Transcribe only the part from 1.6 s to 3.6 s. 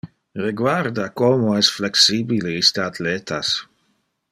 flexibile iste athletas!